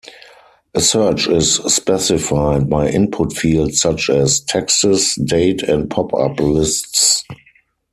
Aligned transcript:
A 0.73 0.79
search 0.81 1.27
is 1.27 1.57
specified 1.57 2.67
by 2.67 2.87
input 2.89 3.33
fields 3.37 3.81
such 3.81 4.09
as: 4.09 4.39
texts, 4.39 5.13
date 5.21 5.61
and 5.61 5.91
popup 5.91 6.39
lists. 6.39 7.23